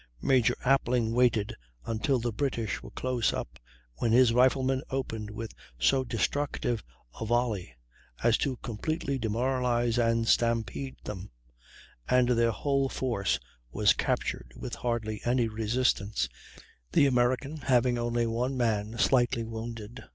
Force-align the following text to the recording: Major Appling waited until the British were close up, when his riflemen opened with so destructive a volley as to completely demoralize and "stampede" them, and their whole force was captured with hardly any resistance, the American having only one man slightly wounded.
Major 0.23 0.55
Appling 0.65 1.11
waited 1.11 1.53
until 1.85 2.17
the 2.17 2.31
British 2.31 2.81
were 2.81 2.89
close 2.89 3.33
up, 3.33 3.59
when 3.97 4.11
his 4.11 4.33
riflemen 4.33 4.81
opened 4.89 5.29
with 5.29 5.53
so 5.77 6.03
destructive 6.03 6.83
a 7.19 7.23
volley 7.23 7.75
as 8.23 8.35
to 8.39 8.57
completely 8.63 9.19
demoralize 9.19 9.99
and 9.99 10.27
"stampede" 10.27 10.95
them, 11.03 11.29
and 12.09 12.29
their 12.29 12.49
whole 12.49 12.89
force 12.89 13.39
was 13.71 13.93
captured 13.93 14.51
with 14.55 14.73
hardly 14.73 15.21
any 15.23 15.47
resistance, 15.47 16.27
the 16.93 17.05
American 17.05 17.57
having 17.57 17.99
only 17.99 18.25
one 18.25 18.57
man 18.57 18.97
slightly 18.97 19.43
wounded. 19.43 20.01